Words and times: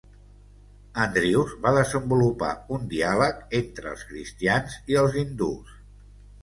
Andrews 1.03 1.51
va 1.65 1.73
desenvolupar 1.75 2.49
un 2.79 2.89
diàleg 2.95 3.47
entre 3.63 3.93
els 3.95 4.09
cristians 4.15 4.83
i 4.95 5.01
el 5.05 5.17
hindus. 5.23 5.81